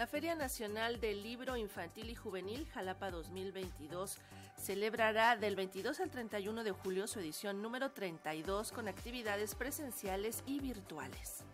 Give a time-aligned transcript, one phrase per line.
[0.00, 4.16] La Feria Nacional del Libro Infantil y Juvenil Jalapa 2022
[4.56, 10.58] celebrará del 22 al 31 de julio su edición número 32 con actividades presenciales y
[10.60, 11.44] virtuales.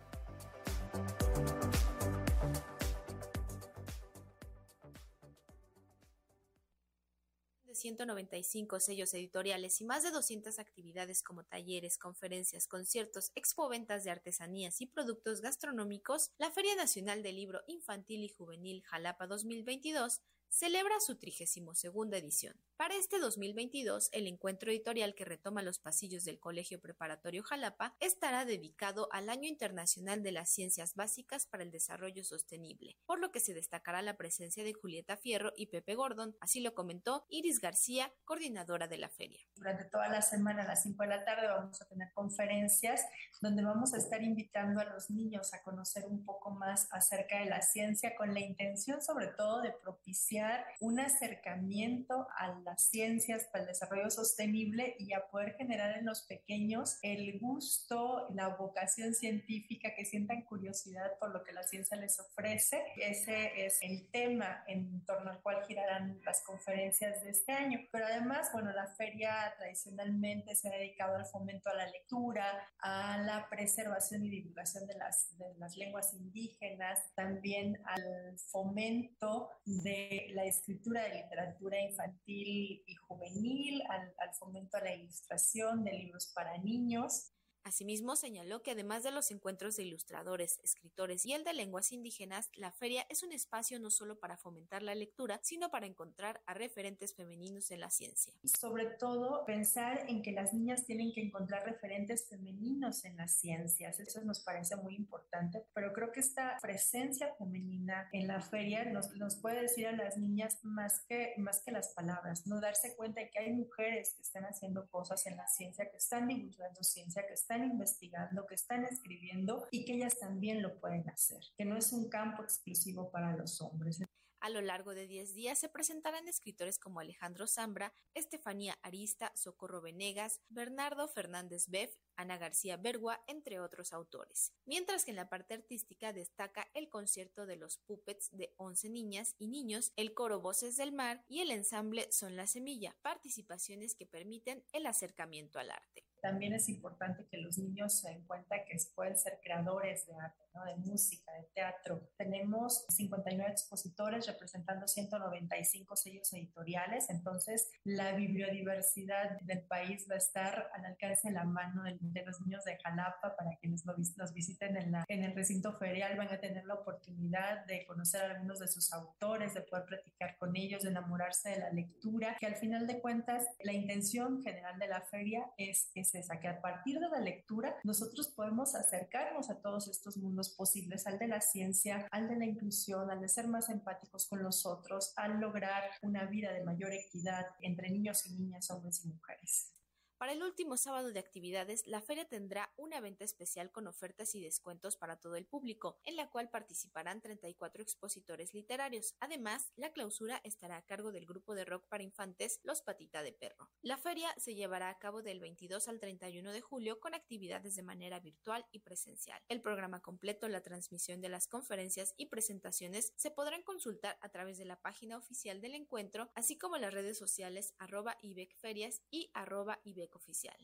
[7.77, 14.81] 195 sellos editoriales y más de 200 actividades como talleres, conferencias, conciertos, expoventas de artesanías
[14.81, 21.17] y productos gastronómicos, la Feria Nacional del Libro Infantil y Juvenil Jalapa 2022 celebra su
[21.17, 22.55] 32 edición.
[22.77, 28.45] Para este 2022, el encuentro editorial que retoma los pasillos del Colegio Preparatorio Jalapa estará
[28.45, 33.39] dedicado al Año Internacional de las Ciencias Básicas para el Desarrollo Sostenible, por lo que
[33.39, 38.13] se destacará la presencia de Julieta Fierro y Pepe Gordon, así lo comentó Iris García,
[38.25, 39.41] coordinadora de la feria.
[39.55, 43.05] Durante toda la semana a las 5 de la tarde vamos a tener conferencias
[43.41, 47.45] donde vamos a estar invitando a los niños a conocer un poco más acerca de
[47.45, 50.36] la ciencia con la intención sobre todo de propiciar
[50.79, 56.97] un acercamiento a las ciencias el desarrollo sostenible y a poder generar en los pequeños
[57.01, 62.83] el gusto, la vocación científica, que sientan curiosidad por lo que la ciencia les ofrece.
[62.97, 67.79] Ese es el tema en torno al cual girarán las conferencias de este año.
[67.91, 72.45] Pero además, bueno, la feria tradicionalmente se ha dedicado al fomento a la lectura,
[72.79, 80.26] a la preservación y divulgación de las, de las lenguas indígenas, también al fomento de
[80.33, 86.31] la escritura de literatura infantil y juvenil, al, al fomento a la ilustración de libros
[86.35, 87.31] para niños.
[87.63, 92.49] Asimismo, señaló que además de los encuentros de ilustradores, escritores y el de lenguas indígenas,
[92.55, 96.53] la feria es un espacio no solo para fomentar la lectura, sino para encontrar a
[96.53, 98.33] referentes femeninos en la ciencia.
[98.43, 103.99] Sobre todo, pensar en que las niñas tienen que encontrar referentes femeninos en las ciencias.
[103.99, 109.11] Eso nos parece muy importante, pero creo que esta presencia femenina en la feria nos,
[109.15, 113.21] nos puede decir a las niñas más que, más que las palabras, no darse cuenta
[113.21, 117.25] de que hay mujeres que están haciendo cosas en la ciencia, que están divulgando ciencia,
[117.27, 121.77] que están investigando, que están escribiendo y que ellas también lo pueden hacer, que no
[121.77, 123.99] es un campo exclusivo para los hombres.
[124.39, 129.81] A lo largo de 10 días se presentarán escritores como Alejandro Zambra, Estefanía Arista, Socorro
[129.81, 134.53] Venegas, Bernardo Fernández Beff, Ana García Bergua, entre otros autores.
[134.65, 139.35] Mientras que en la parte artística destaca el concierto de los puppets de 11 niñas
[139.39, 144.05] y niños, el coro Voces del Mar y el ensamble Son la Semilla, participaciones que
[144.05, 146.06] permiten el acercamiento al arte.
[146.21, 150.43] También es importante que los niños se den cuenta que pueden ser creadores de arte,
[150.53, 150.65] ¿no?
[150.65, 152.09] de música, de teatro.
[152.17, 160.69] Tenemos 59 expositores representando 195 sellos editoriales, entonces la bibliodiversidad del país va a estar
[160.73, 164.77] al alcance de la mano de, de los niños de Jalapa para quienes nos visiten
[164.77, 168.59] en, la, en el recinto ferial, van a tener la oportunidad de conocer a algunos
[168.59, 172.55] de sus autores, de poder platicar con ellos, de enamorarse de la lectura, que al
[172.55, 176.99] final de cuentas la intención general de la feria es, es esa, que a partir
[176.99, 182.07] de la lectura nosotros podemos acercarnos a todos estos mundos posibles, al de la ciencia,
[182.11, 186.25] al de la inclusión, al de ser más empáticos con los otros, al lograr una
[186.25, 189.73] vida de mayor equidad entre niños y niñas, hombres y mujeres.
[190.17, 194.41] Para el último sábado de actividades, la feria tendrá una venta especial con ofertas y
[194.41, 199.13] descuentos para todo el público, en la cual participarán 34 expositores literarios.
[199.19, 203.31] Además, la clausura estará a cargo del grupo de rock para infantes Los Patita de
[203.31, 203.69] Perro.
[203.83, 207.83] La feria se llevará a cabo del 22 al 31 de julio con actividades de
[207.83, 209.39] manera virtual y presencial.
[209.49, 214.57] El programa completo, la transmisión de las conferencias y presentaciones se podrán consultar a través
[214.57, 219.79] de la página oficial del encuentro, así como las redes sociales arroba ibecferias y arroba
[220.13, 220.57] oficial.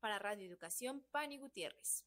[0.00, 2.04] Para Radio Educación, Pani Gutiérrez.